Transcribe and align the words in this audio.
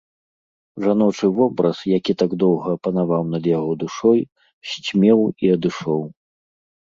Жаночы 0.85 1.27
вобраз, 1.39 1.77
які 1.99 2.13
так 2.21 2.31
доўга 2.45 2.71
панаваў 2.87 3.23
над 3.35 3.43
яго 3.57 3.71
душой, 3.83 4.19
сцьмеў 4.71 5.19
і 5.45 5.53
адышоў. 5.57 6.01